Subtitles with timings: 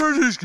[0.00, 0.38] British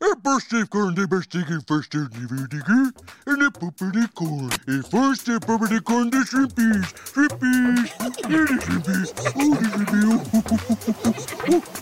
[0.00, 2.90] A birthday corn, the birthday corn, first and the vinegar,
[3.26, 4.48] and the puppety corn.
[4.66, 9.12] A first the puppety corn, the shrimpies, shrimpies, and the shrimpies.
[9.36, 10.24] Oh, the shrimpy, oh,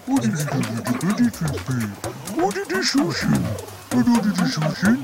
[0.08, 0.74] oh, the shrimpy,
[1.16, 1.78] the shrimpy.
[2.42, 3.42] Oh, the dishushin.
[3.92, 4.98] Oh, the dishushin.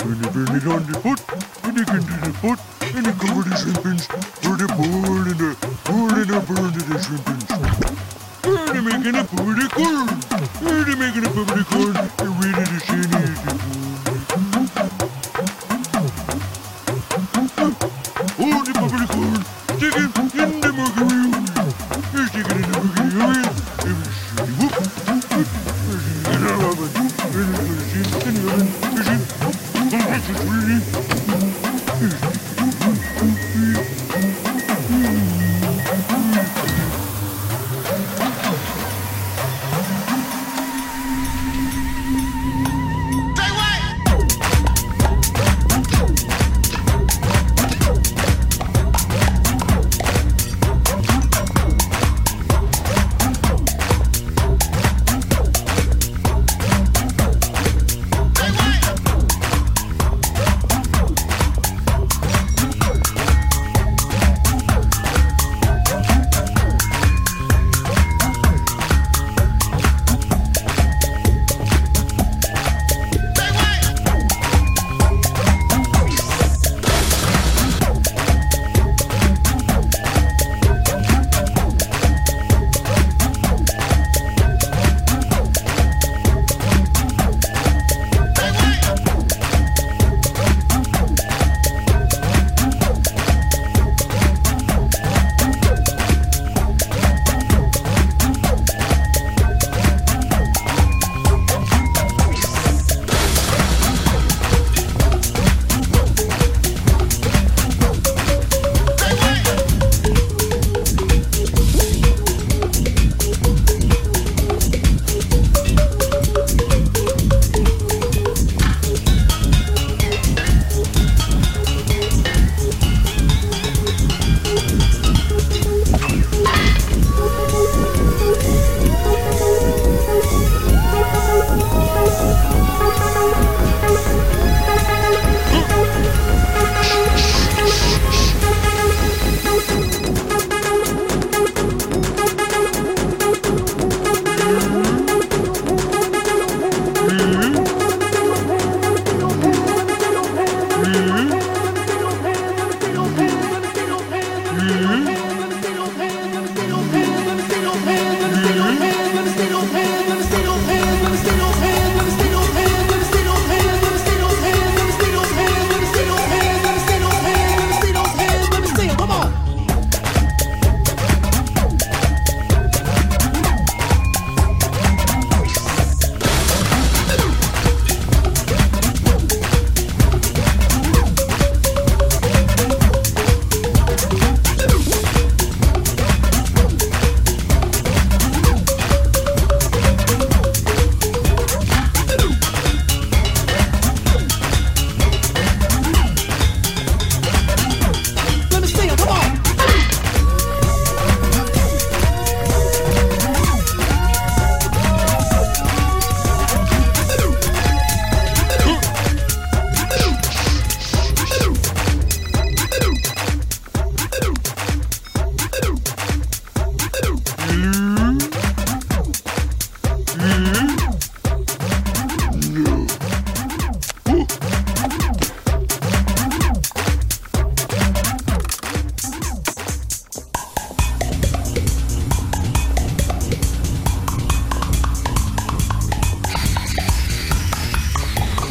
[0.00, 1.20] And they burn it on the pot,
[1.64, 4.04] and they get into the pot, and they cover the shrimpins,
[4.40, 7.46] for the boil and the boil and the burn to the shrimpins.
[8.42, 10.06] They're making a puppy corn.
[10.62, 11.94] They're making a puppy corn.
[12.18, 14.15] They're ready to send it.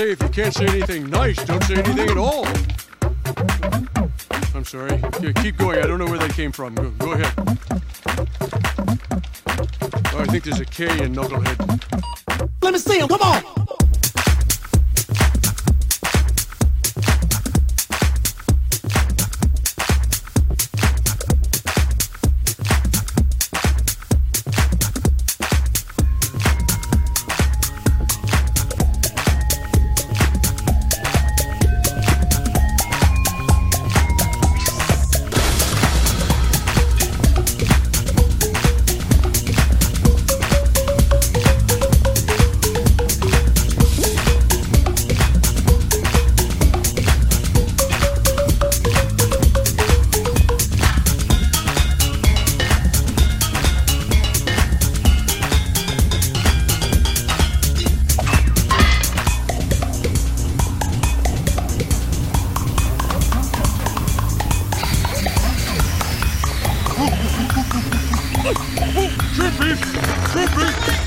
[0.00, 2.46] say if you can't say anything nice, don't say anything at all.
[4.54, 4.98] I'm sorry.
[5.20, 5.78] Yeah, keep going.
[5.78, 6.74] I don't know where that came from.
[6.74, 7.32] Go, go ahead.
[10.12, 11.58] Oh, I think there's a K in Knucklehead.
[12.62, 13.08] Let me see him.
[13.08, 13.59] Come on.
[68.52, 69.76] Trippy!
[70.32, 70.99] Trippy!